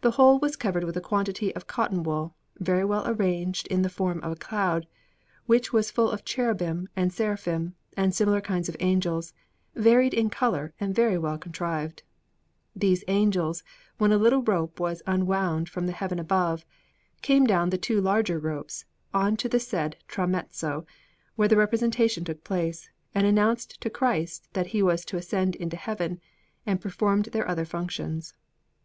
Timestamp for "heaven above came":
15.92-17.46